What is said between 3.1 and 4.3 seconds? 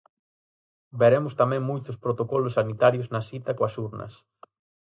na cita coas urnas.